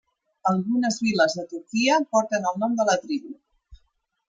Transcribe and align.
Algunes 0.51 0.97
viles 1.07 1.35
a 1.43 1.45
Turquia 1.51 1.99
porten 2.17 2.51
el 2.53 2.59
nom 2.65 2.75
de 2.83 2.89
la 2.91 2.99
tribu. 3.07 3.39